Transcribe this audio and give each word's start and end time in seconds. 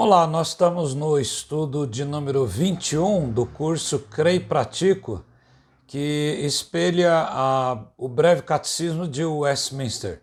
Olá, 0.00 0.26
nós 0.26 0.48
estamos 0.48 0.94
no 0.94 1.18
estudo 1.18 1.86
de 1.86 2.04
número 2.04 2.46
21 2.46 3.30
do 3.30 3.44
curso 3.44 3.98
Creio 3.98 4.36
e 4.36 4.40
Pratico, 4.40 5.22
que 5.86 6.40
espelha 6.42 7.26
a, 7.28 7.84
o 7.96 8.08
breve 8.08 8.42
catecismo 8.42 9.06
de 9.06 9.24
Westminster. 9.24 10.22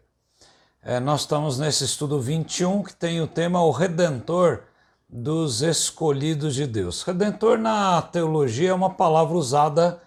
É, 0.82 1.00
nós 1.00 1.21
estamos 1.21 1.60
nesse 1.60 1.84
estudo 1.84 2.20
21 2.20 2.84
que 2.84 2.96
tem 2.96 3.21
o 3.21 3.28
tema 3.28 3.64
O 3.64 3.70
Redentor 3.70 4.64
dos 5.10 5.62
Escolhidos 5.62 6.55
de 6.55 6.66
Deus. 6.66 7.04
Redentor 7.04 7.57
na 7.57 8.02
teologia 8.02 8.70
é 8.70 8.73
uma 8.73 8.89
palavra 8.89 9.36
usada 9.38 10.02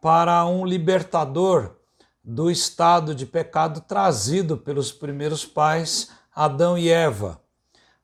para 0.00 0.44
um 0.46 0.64
libertador 0.64 1.76
do 2.22 2.50
estado 2.50 3.14
de 3.14 3.24
pecado 3.24 3.80
trazido 3.80 4.56
pelos 4.56 4.92
primeiros 4.92 5.44
pais, 5.44 6.10
Adão 6.34 6.76
e 6.76 6.88
Eva. 6.88 7.40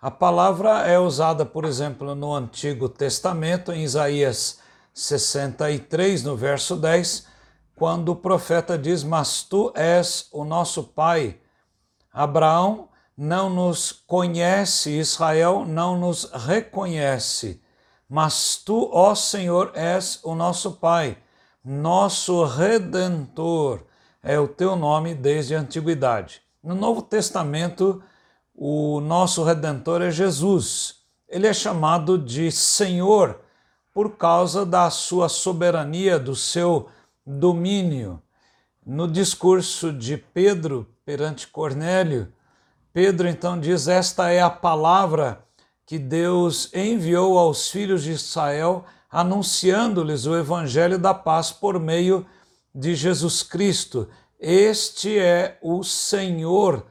A 0.00 0.10
palavra 0.10 0.86
é 0.86 0.98
usada, 0.98 1.44
por 1.44 1.64
exemplo, 1.64 2.14
no 2.14 2.34
Antigo 2.34 2.88
Testamento, 2.88 3.72
em 3.72 3.84
Isaías 3.84 4.58
63, 4.92 6.22
no 6.22 6.36
verso 6.36 6.76
10, 6.76 7.26
quando 7.74 8.10
o 8.10 8.16
profeta 8.16 8.76
diz: 8.76 9.02
Mas 9.02 9.42
tu 9.42 9.72
és 9.74 10.28
o 10.32 10.44
nosso 10.44 10.84
pai. 10.84 11.38
Abraão 12.12 12.88
não 13.16 13.48
nos 13.48 13.92
conhece, 13.92 14.90
Israel 14.90 15.64
não 15.64 15.96
nos 15.98 16.24
reconhece, 16.32 17.62
mas 18.08 18.56
tu, 18.56 18.90
ó 18.92 19.14
Senhor, 19.14 19.70
és 19.74 20.18
o 20.24 20.34
nosso 20.34 20.72
pai, 20.72 21.16
nosso 21.64 22.44
redentor 22.44 23.84
é 24.22 24.38
o 24.38 24.48
teu 24.48 24.74
nome 24.74 25.14
desde 25.14 25.54
a 25.54 25.60
antiguidade. 25.60 26.42
No 26.62 26.74
Novo 26.74 27.02
Testamento, 27.02 28.02
o 28.54 29.00
nosso 29.00 29.42
redentor 29.44 30.02
é 30.02 30.10
Jesus. 30.10 30.96
Ele 31.28 31.46
é 31.46 31.52
chamado 31.52 32.18
de 32.18 32.50
Senhor 32.50 33.40
por 33.92 34.16
causa 34.16 34.64
da 34.64 34.90
sua 34.90 35.28
soberania, 35.28 36.18
do 36.18 36.34
seu 36.34 36.88
domínio. 37.26 38.20
No 38.84 39.06
discurso 39.06 39.92
de 39.92 40.16
Pedro 40.16 40.88
perante 41.04 41.46
Cornélio, 41.46 42.32
Pedro 42.92 43.28
então 43.28 43.58
diz: 43.58 43.88
Esta 43.88 44.30
é 44.30 44.40
a 44.40 44.50
palavra 44.50 45.44
que 45.86 45.98
Deus 45.98 46.72
enviou 46.74 47.38
aos 47.38 47.70
filhos 47.70 48.02
de 48.02 48.12
Israel, 48.12 48.84
anunciando-lhes 49.12 50.24
o 50.24 50.34
evangelho 50.34 50.98
da 50.98 51.12
paz 51.12 51.52
por 51.52 51.78
meio 51.78 52.24
de 52.74 52.94
Jesus 52.94 53.42
Cristo. 53.42 54.08
Este 54.40 55.18
é 55.18 55.58
o 55.60 55.84
Senhor 55.84 56.86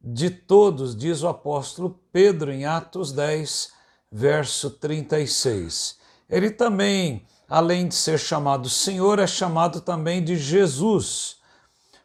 de 0.00 0.30
todos, 0.30 0.96
diz 0.96 1.22
o 1.22 1.28
apóstolo 1.28 2.00
Pedro 2.10 2.50
em 2.50 2.64
Atos 2.64 3.12
10, 3.12 3.70
verso 4.10 4.70
36. 4.70 5.98
Ele 6.28 6.50
também, 6.50 7.26
além 7.46 7.86
de 7.86 7.94
ser 7.94 8.18
chamado 8.18 8.70
Senhor, 8.70 9.18
é 9.18 9.26
chamado 9.26 9.82
também 9.82 10.24
de 10.24 10.36
Jesus, 10.36 11.36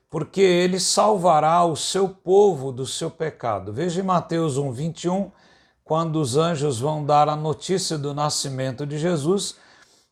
porque 0.09 0.42
ele 0.42 0.80
salvará 0.80 1.64
o 1.64 1.76
seu 1.76 2.09
povo 2.09 2.72
do 2.73 2.86
seu 2.86 3.09
pecado. 3.09 3.72
Veja 3.72 4.02
em 4.02 4.04
Mateus 4.04 4.58
1, 4.58 4.72
21, 4.73 5.32
quando 5.88 6.17
os 6.17 6.35
anjos 6.35 6.80
vão 6.80 7.03
dar 7.03 7.30
a 7.30 7.35
notícia 7.35 7.97
do 7.97 8.13
nascimento 8.13 8.85
de 8.85 8.99
Jesus, 8.99 9.55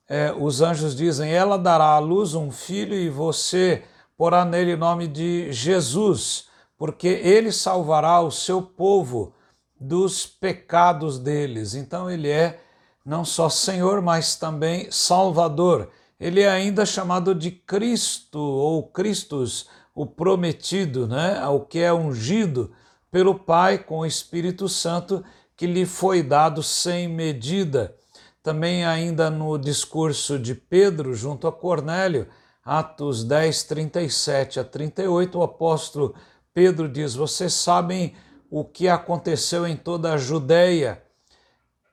é, 0.07 0.31
os 0.31 0.61
anjos 0.61 0.95
dizem: 0.95 1.31
Ela 1.31 1.57
dará 1.57 1.89
à 1.89 1.99
luz 1.99 2.33
um 2.33 2.49
filho 2.49 2.95
e 2.95 3.09
você 3.09 3.83
porá 4.17 4.45
nele 4.45 4.73
o 4.73 4.77
nome 4.77 5.07
de 5.07 5.51
Jesus 5.51 6.47
porque 6.77 7.07
ele 7.07 7.51
salvará 7.51 8.21
o 8.21 8.31
seu 8.31 8.61
povo 8.61 9.33
dos 9.79 10.25
pecados 10.25 11.19
deles. 11.19 11.73
Então 11.73 12.09
ele 12.09 12.29
é 12.29 12.59
não 13.05 13.23
só 13.23 13.49
Senhor, 13.49 14.01
mas 14.01 14.35
também 14.35 14.89
Salvador. 14.91 15.89
Ele 16.19 16.41
é 16.41 16.49
ainda 16.49 16.85
chamado 16.85 17.35
de 17.35 17.51
Cristo 17.51 18.39
ou 18.39 18.83
Cristos, 18.83 19.67
o 19.93 20.05
prometido, 20.05 21.07
né? 21.07 21.45
o 21.47 21.59
que 21.59 21.79
é 21.79 21.93
ungido 21.93 22.71
pelo 23.11 23.35
Pai 23.35 23.77
com 23.77 23.99
o 23.99 24.05
Espírito 24.05 24.67
Santo 24.67 25.23
que 25.55 25.65
lhe 25.65 25.85
foi 25.85 26.21
dado 26.21 26.61
sem 26.61 27.07
medida. 27.07 27.95
Também 28.43 28.85
ainda 28.85 29.29
no 29.29 29.57
discurso 29.57 30.37
de 30.37 30.53
Pedro 30.53 31.13
junto 31.13 31.47
a 31.47 31.51
Cornélio, 31.51 32.27
Atos 32.63 33.23
10, 33.23 33.63
37 33.63 34.59
a 34.59 34.63
38, 34.63 35.37
o 35.37 35.43
apóstolo 35.43 36.15
Pedro 36.53 36.89
diz: 36.89 37.15
Vocês 37.15 37.53
sabem 37.53 38.15
o 38.49 38.63
que 38.63 38.87
aconteceu 38.87 39.67
em 39.67 39.75
toda 39.75 40.13
a 40.13 40.17
Judéia, 40.17 41.03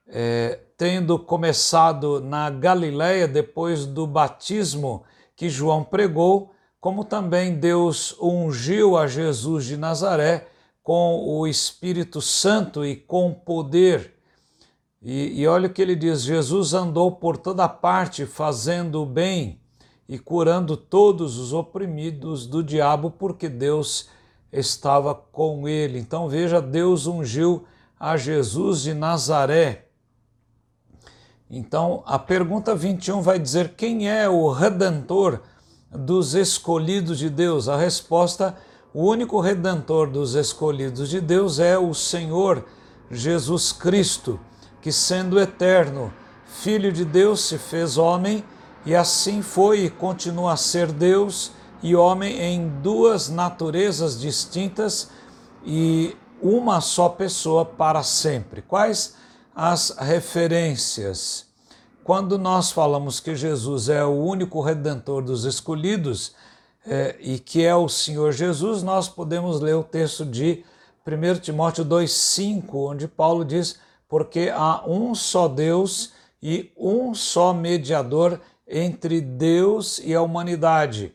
é, 0.06 0.60
tendo 0.76 1.18
começado 1.18 2.20
na 2.20 2.48
Galiléia 2.50 3.26
depois 3.26 3.86
do 3.86 4.06
batismo 4.06 5.04
que 5.36 5.48
João 5.48 5.82
pregou, 5.84 6.52
como 6.80 7.04
também 7.04 7.54
Deus 7.54 8.16
ungiu 8.20 8.96
a 8.96 9.06
Jesus 9.06 9.64
de 9.64 9.76
Nazaré 9.76 10.48
com 10.82 11.24
o 11.24 11.46
Espírito 11.46 12.20
Santo 12.20 12.84
e 12.84 12.96
com 12.96 13.32
poder. 13.32 14.14
E, 15.00 15.40
e 15.40 15.46
olha 15.46 15.68
o 15.68 15.72
que 15.72 15.82
ele 15.82 15.96
diz: 15.96 16.22
Jesus 16.22 16.74
andou 16.74 17.12
por 17.12 17.36
toda 17.36 17.68
parte 17.68 18.26
fazendo 18.26 19.02
o 19.02 19.06
bem 19.06 19.60
e 20.08 20.18
curando 20.18 20.76
todos 20.76 21.38
os 21.38 21.52
oprimidos 21.52 22.46
do 22.46 22.62
diabo, 22.62 23.10
porque 23.10 23.48
Deus 23.48 24.08
estava 24.52 25.14
com 25.14 25.68
ele. 25.68 25.98
Então 25.98 26.28
veja, 26.28 26.60
Deus 26.60 27.06
ungiu 27.06 27.64
a 27.98 28.16
Jesus 28.16 28.82
de 28.82 28.94
Nazaré. 28.94 29.86
Então 31.50 32.02
a 32.06 32.18
pergunta 32.18 32.74
21 32.74 33.22
vai 33.22 33.38
dizer: 33.38 33.74
quem 33.74 34.08
é 34.08 34.28
o 34.28 34.50
redentor 34.50 35.40
dos 35.90 36.34
escolhidos 36.34 37.18
de 37.18 37.28
Deus? 37.28 37.68
A 37.68 37.76
resposta: 37.76 38.56
o 38.94 39.06
único 39.06 39.40
redentor 39.40 40.10
dos 40.10 40.34
escolhidos 40.34 41.08
de 41.08 41.20
Deus 41.20 41.58
é 41.58 41.78
o 41.78 41.94
Senhor 41.94 42.64
Jesus 43.10 43.72
Cristo, 43.72 44.38
que 44.80 44.92
sendo 44.92 45.40
eterno, 45.40 46.12
Filho 46.44 46.92
de 46.92 47.04
Deus, 47.04 47.40
se 47.40 47.56
fez 47.56 47.96
homem 47.96 48.44
e 48.84 48.94
assim 48.94 49.40
foi 49.40 49.84
e 49.84 49.90
continua 49.90 50.52
a 50.52 50.56
ser 50.56 50.92
Deus 50.92 51.52
e 51.82 51.96
homem 51.96 52.38
em 52.38 52.68
duas 52.82 53.30
naturezas 53.30 54.20
distintas 54.20 55.08
e 55.64 56.14
uma 56.42 56.80
só 56.80 57.08
pessoa 57.08 57.64
para 57.64 58.02
sempre. 58.02 58.60
Quais 58.60 59.14
as 59.56 59.96
referências? 59.98 61.46
Quando 62.04 62.36
nós 62.38 62.70
falamos 62.70 63.20
que 63.20 63.34
Jesus 63.34 63.88
é 63.88 64.04
o 64.04 64.10
único 64.10 64.60
redentor 64.60 65.22
dos 65.22 65.44
escolhidos 65.44 66.34
é, 66.86 67.16
e 67.20 67.38
que 67.38 67.64
é 67.64 67.74
o 67.74 67.88
Senhor 67.88 68.32
Jesus, 68.32 68.82
nós 68.82 69.08
podemos 69.08 69.60
ler 69.60 69.74
o 69.74 69.84
texto 69.84 70.24
de 70.24 70.64
1 71.06 71.40
Timóteo 71.40 71.84
2,5, 71.84 72.74
onde 72.74 73.08
Paulo 73.08 73.44
diz: 73.44 73.78
Porque 74.08 74.50
há 74.54 74.82
um 74.86 75.14
só 75.14 75.48
Deus 75.48 76.12
e 76.42 76.72
um 76.76 77.14
só 77.14 77.52
mediador 77.52 78.40
entre 78.66 79.20
Deus 79.20 79.98
e 79.98 80.14
a 80.14 80.22
humanidade 80.22 81.14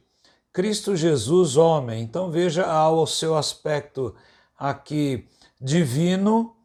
Cristo 0.57 0.95
Jesus, 0.95 1.55
homem. 1.55 2.01
Então 2.01 2.31
veja 2.31 2.65
ao 2.65 3.05
seu 3.05 3.37
aspecto 3.37 4.15
aqui 4.57 5.27
divino 5.61 6.55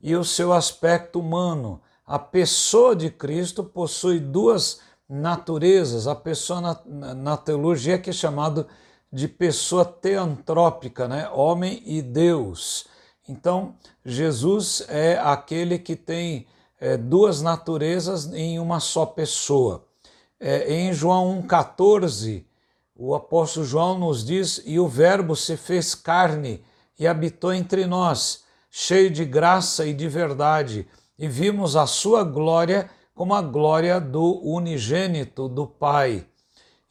e 0.00 0.14
o 0.14 0.22
seu 0.22 0.52
aspecto 0.52 1.18
humano. 1.18 1.80
A 2.06 2.16
pessoa 2.16 2.94
de 2.94 3.10
Cristo 3.10 3.64
possui 3.64 4.20
duas 4.20 4.80
naturezas. 5.10 6.06
A 6.06 6.14
pessoa 6.14 6.60
na, 6.60 7.14
na 7.14 7.36
teologia 7.36 7.98
que 7.98 8.10
é 8.10 8.12
chamado 8.12 8.66
de 9.12 9.26
pessoa 9.26 9.84
teantrópica, 9.84 11.08
né? 11.08 11.28
homem 11.30 11.82
e 11.84 12.00
Deus. 12.00 12.86
Então, 13.28 13.74
Jesus 14.04 14.84
é 14.88 15.18
aquele 15.18 15.78
que 15.78 15.96
tem 15.96 16.46
é, 16.80 16.96
duas 16.96 17.42
naturezas 17.42 18.32
em 18.32 18.60
uma 18.60 18.78
só 18.78 19.04
pessoa. 19.04 19.84
É, 20.38 20.72
em 20.72 20.92
João 20.92 21.42
1,14, 21.42 22.44
o 22.94 23.14
apóstolo 23.14 23.66
João 23.66 23.98
nos 23.98 24.24
diz: 24.24 24.62
E 24.64 24.78
o 24.78 24.86
Verbo 24.86 25.34
se 25.34 25.56
fez 25.56 25.94
carne 25.94 26.64
e 26.98 27.06
habitou 27.06 27.52
entre 27.52 27.86
nós, 27.86 28.44
cheio 28.70 29.10
de 29.10 29.24
graça 29.24 29.86
e 29.86 29.92
de 29.92 30.08
verdade, 30.08 30.86
e 31.18 31.26
vimos 31.26 31.76
a 31.76 31.86
sua 31.86 32.22
glória 32.22 32.88
como 33.20 33.34
a 33.34 33.42
glória 33.42 34.00
do 34.00 34.40
unigênito 34.42 35.46
do 35.46 35.66
Pai. 35.66 36.24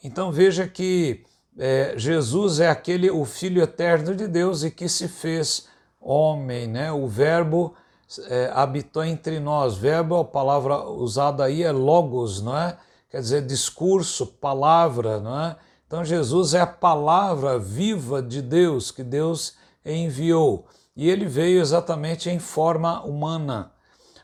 Então 0.03 0.31
veja 0.31 0.67
que 0.67 1.25
é, 1.57 1.95
Jesus 1.97 2.59
é 2.59 2.69
aquele, 2.69 3.09
o 3.09 3.25
Filho 3.25 3.63
eterno 3.63 4.15
de 4.15 4.27
Deus 4.27 4.63
e 4.63 4.69
que 4.69 4.87
se 4.87 5.07
fez 5.07 5.67
homem, 5.99 6.67
né? 6.67 6.91
O 6.91 7.07
Verbo 7.07 7.73
é, 8.27 8.51
habitou 8.53 9.03
entre 9.03 9.39
nós. 9.39 9.75
Verbo, 9.75 10.17
a 10.17 10.23
palavra 10.23 10.87
usada 10.87 11.45
aí 11.45 11.63
é 11.63 11.71
logos, 11.71 12.43
não 12.43 12.55
é? 12.55 12.77
Quer 13.09 13.21
dizer, 13.21 13.43
discurso, 13.47 14.27
palavra, 14.27 15.19
não 15.19 15.45
é? 15.45 15.55
Então, 15.87 16.05
Jesus 16.05 16.53
é 16.53 16.61
a 16.61 16.67
palavra 16.67 17.57
viva 17.57 18.21
de 18.21 18.43
Deus 18.43 18.91
que 18.91 19.01
Deus 19.01 19.55
enviou. 19.83 20.67
E 20.95 21.09
ele 21.09 21.25
veio 21.25 21.59
exatamente 21.59 22.29
em 22.29 22.37
forma 22.37 23.03
humana. 23.03 23.71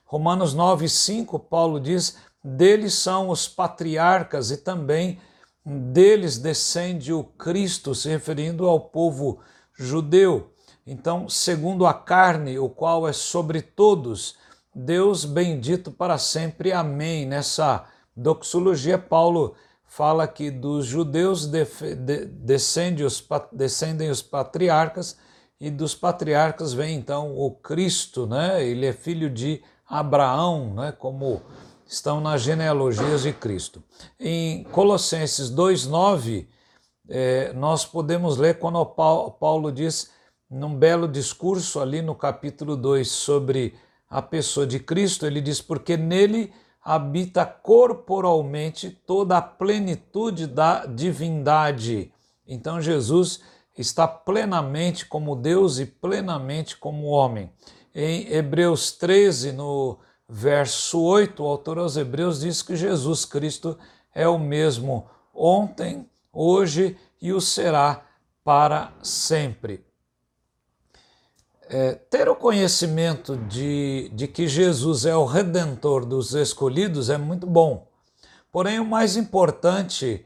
Romanos 0.06 0.54
9, 0.54 0.88
5, 0.88 1.40
Paulo 1.40 1.80
diz: 1.80 2.18
deles 2.44 2.94
são 2.94 3.30
os 3.30 3.48
patriarcas 3.48 4.52
e 4.52 4.58
também 4.58 5.20
deles 5.66 6.38
descende 6.38 7.12
o 7.12 7.24
Cristo, 7.24 7.96
se 7.96 8.08
referindo 8.08 8.68
ao 8.68 8.80
povo 8.80 9.40
judeu. 9.74 10.52
Então, 10.86 11.28
segundo 11.28 11.88
a 11.88 11.94
carne, 11.94 12.60
o 12.60 12.70
qual 12.70 13.08
é 13.08 13.14
sobre 13.14 13.64
todos, 13.64 14.36
Deus 14.74 15.26
bendito 15.26 15.92
para 15.92 16.20
sempre. 16.20 16.72
Amém. 16.72 17.26
Nessa 17.26 17.86
doxologia, 18.16 19.00
Paulo 19.00 19.56
fala 19.84 20.28
que 20.28 20.52
dos 20.52 20.86
judeus 20.86 21.48
descendem 21.48 23.06
os, 23.06 23.26
descendem 23.52 24.10
os 24.12 24.22
patriarcas 24.22 25.18
e 25.60 25.72
dos 25.72 25.96
patriarcas 25.96 26.74
vem 26.74 26.98
então 26.98 27.36
o 27.36 27.50
Cristo, 27.50 28.28
né? 28.28 28.64
Ele 28.64 28.86
é 28.86 28.94
filho 28.94 29.30
de 29.30 29.64
Abraão, 29.88 30.74
né? 30.74 30.92
Como 30.92 31.42
estão 31.86 32.20
nas 32.20 32.42
genealogias 32.42 33.24
de 33.24 33.32
Cristo. 33.32 33.84
Em 34.20 34.64
Colossenses 34.66 35.52
2,9, 35.52 36.48
é, 37.08 37.54
nós 37.54 37.86
podemos 37.86 38.38
ler 38.38 38.58
quando 38.58 38.84
Paulo 38.86 39.72
diz, 39.72 40.12
num 40.50 40.76
belo 40.76 41.08
discurso 41.08 41.80
ali 41.80 42.02
no 42.02 42.16
capítulo 42.16 42.76
2, 42.76 43.08
sobre 43.08 43.76
a 44.10 44.22
pessoa 44.22 44.66
de 44.66 44.80
Cristo, 44.80 45.26
ele 45.26 45.42
diz: 45.42 45.62
Porque 45.62 45.98
nele 45.98 46.52
habita 46.84 47.46
corporalmente 47.46 48.90
toda 48.90 49.38
a 49.38 49.42
plenitude 49.42 50.48
da 50.48 50.86
divindade. 50.86 52.12
Então 52.48 52.80
Jesus 52.80 53.42
está 53.78 54.08
plenamente 54.08 55.06
como 55.06 55.36
Deus 55.36 55.80
e 55.80 55.86
plenamente 55.86 56.78
como 56.78 57.08
homem. 57.08 57.52
Em 57.98 58.30
Hebreus 58.30 58.92
13, 58.92 59.54
no 59.54 59.98
verso 60.28 61.02
8, 61.02 61.42
o 61.42 61.48
autor 61.48 61.78
aos 61.80 61.96
Hebreus 61.96 62.42
diz 62.42 62.62
que 62.62 62.76
Jesus 62.76 63.24
Cristo 63.24 63.80
é 64.14 64.28
o 64.28 64.38
mesmo 64.38 65.10
ontem, 65.34 66.06
hoje 66.34 66.98
e 67.22 67.32
o 67.32 67.40
será 67.40 68.06
para 68.44 68.92
sempre. 69.02 69.86
É, 71.70 71.94
ter 71.94 72.28
o 72.28 72.36
conhecimento 72.36 73.38
de, 73.38 74.12
de 74.14 74.28
que 74.28 74.46
Jesus 74.46 75.06
é 75.06 75.16
o 75.16 75.24
redentor 75.24 76.06
dos 76.06 76.34
escolhidos 76.34 77.10
é 77.10 77.18
muito 77.18 77.48
bom. 77.48 77.88
Porém, 78.52 78.78
o 78.78 78.86
mais 78.86 79.16
importante, 79.16 80.26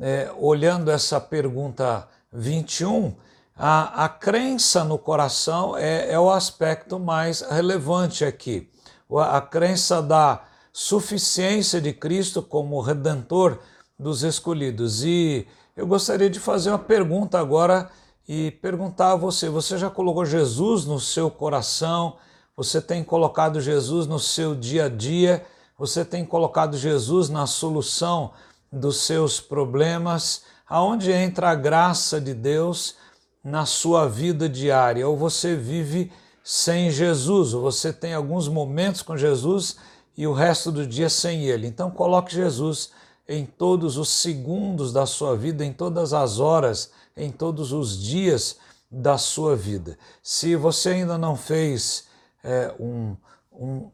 é, 0.00 0.32
olhando 0.38 0.90
essa 0.90 1.20
pergunta 1.20 2.08
21, 2.32 3.14
a, 3.62 4.06
a 4.06 4.08
crença 4.08 4.82
no 4.82 4.98
coração 4.98 5.76
é, 5.76 6.10
é 6.10 6.18
o 6.18 6.30
aspecto 6.30 6.98
mais 6.98 7.42
relevante 7.42 8.24
aqui 8.24 8.70
a 9.18 9.40
crença 9.40 10.00
da 10.00 10.42
suficiência 10.72 11.80
de 11.80 11.92
Cristo 11.92 12.42
como 12.42 12.80
redentor 12.80 13.58
dos 13.98 14.22
escolhidos. 14.22 15.02
E 15.02 15.46
eu 15.76 15.86
gostaria 15.86 16.30
de 16.30 16.38
fazer 16.38 16.70
uma 16.70 16.78
pergunta 16.78 17.38
agora 17.38 17.90
e 18.28 18.50
perguntar 18.50 19.12
a 19.12 19.16
você: 19.16 19.48
você 19.48 19.76
já 19.76 19.90
colocou 19.90 20.24
Jesus 20.24 20.84
no 20.84 21.00
seu 21.00 21.30
coração? 21.30 22.16
Você 22.56 22.80
tem 22.80 23.02
colocado 23.02 23.60
Jesus 23.60 24.06
no 24.06 24.18
seu 24.18 24.54
dia 24.54 24.84
a 24.84 24.88
dia? 24.88 25.44
Você 25.78 26.04
tem 26.04 26.24
colocado 26.24 26.76
Jesus 26.76 27.28
na 27.28 27.46
solução 27.46 28.32
dos 28.70 29.02
seus 29.02 29.40
problemas? 29.40 30.44
Aonde 30.68 31.10
entra 31.10 31.50
a 31.50 31.54
graça 31.54 32.20
de 32.20 32.32
Deus 32.32 32.94
na 33.42 33.66
sua 33.66 34.08
vida 34.08 34.48
diária? 34.48 35.08
Ou 35.08 35.16
você 35.16 35.54
vive 35.54 36.12
sem 36.42 36.90
Jesus, 36.90 37.54
ou 37.54 37.62
você 37.62 37.92
tem 37.92 38.14
alguns 38.14 38.48
momentos 38.48 39.02
com 39.02 39.16
Jesus 39.16 39.76
e 40.16 40.26
o 40.26 40.32
resto 40.32 40.72
do 40.72 40.86
dia 40.86 41.08
sem 41.08 41.44
Ele. 41.44 41.66
Então, 41.66 41.90
coloque 41.90 42.34
Jesus 42.34 42.90
em 43.28 43.46
todos 43.46 43.96
os 43.96 44.08
segundos 44.08 44.92
da 44.92 45.06
sua 45.06 45.36
vida, 45.36 45.64
em 45.64 45.72
todas 45.72 46.12
as 46.12 46.40
horas, 46.40 46.90
em 47.16 47.30
todos 47.30 47.72
os 47.72 47.96
dias 47.96 48.58
da 48.90 49.16
sua 49.16 49.54
vida. 49.54 49.96
Se 50.22 50.56
você 50.56 50.90
ainda 50.90 51.16
não 51.16 51.36
fez 51.36 52.08
é, 52.42 52.74
um, 52.80 53.16
um, 53.52 53.90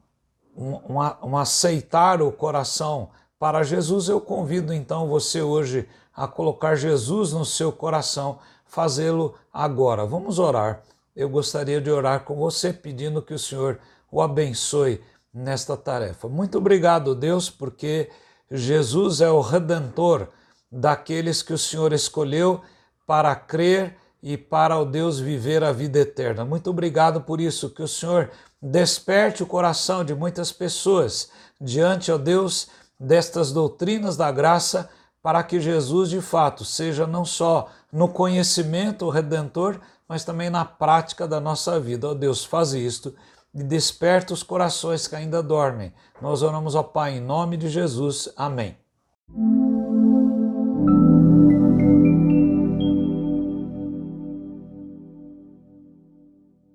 um, 0.56 0.99
um, 1.22 1.37
aceitar 1.37 2.22
o 2.22 2.32
coração 2.32 3.10
para 3.38 3.62
Jesus, 3.62 4.08
eu 4.08 4.20
convido 4.20 4.72
então 4.72 5.06
você 5.06 5.42
hoje 5.42 5.87
a 6.14 6.26
colocar 6.26 6.75
Jesus 6.75 7.32
no 7.32 7.44
seu 7.44 7.70
coração, 7.70 8.38
fazê-lo 8.66 9.34
agora. 9.52 10.04
Vamos 10.04 10.38
orar 10.38 10.82
eu 11.16 11.30
gostaria 11.30 11.80
de 11.80 11.90
orar 11.90 12.24
com 12.24 12.36
você 12.36 12.72
pedindo 12.72 13.22
que 13.22 13.32
o 13.32 13.38
Senhor 13.38 13.80
o 14.12 14.20
abençoe 14.20 15.00
nesta 15.32 15.74
tarefa. 15.74 16.28
Muito 16.28 16.58
obrigado, 16.58 17.14
Deus, 17.14 17.48
porque 17.48 18.10
Jesus 18.50 19.22
é 19.22 19.30
o 19.30 19.40
redentor 19.40 20.28
daqueles 20.70 21.42
que 21.42 21.54
o 21.54 21.58
Senhor 21.58 21.94
escolheu 21.94 22.60
para 23.06 23.34
crer 23.34 23.96
e 24.22 24.36
para 24.36 24.78
o 24.78 24.84
Deus 24.84 25.18
viver 25.18 25.64
a 25.64 25.72
vida 25.72 26.00
eterna. 26.00 26.44
Muito 26.44 26.68
obrigado 26.68 27.22
por 27.22 27.40
isso, 27.40 27.70
que 27.70 27.82
o 27.82 27.88
Senhor 27.88 28.30
desperte 28.60 29.42
o 29.42 29.46
coração 29.46 30.04
de 30.04 30.14
muitas 30.14 30.52
pessoas 30.52 31.30
diante, 31.58 32.12
ó 32.12 32.18
Deus, 32.18 32.68
destas 33.00 33.52
doutrinas 33.52 34.16
da 34.16 34.30
graça, 34.30 34.90
para 35.26 35.43
que 35.43 35.58
Jesus 35.58 36.08
de 36.08 36.20
fato 36.20 36.64
seja 36.64 37.05
não 37.05 37.25
só 37.25 37.69
no 37.93 38.08
conhecimento 38.08 39.11
redentor, 39.11 39.81
mas 40.08 40.25
também 40.25 40.49
na 40.49 40.64
prática 40.64 41.26
da 41.26 41.40
nossa 41.40 41.81
vida. 41.81 42.06
Ó 42.06 42.12
oh, 42.12 42.14
Deus, 42.14 42.44
faz 42.44 42.73
isto 42.75 43.12
e 43.52 43.61
desperta 43.61 44.32
os 44.32 44.44
corações 44.44 45.08
que 45.08 45.17
ainda 45.17 45.43
dormem. 45.43 45.93
Nós 46.23 46.43
oramos 46.43 46.76
ao 46.76 46.84
Pai 46.84 47.17
em 47.17 47.20
nome 47.20 47.56
de 47.56 47.69
Jesus. 47.69 48.28
Amém. 48.37 48.76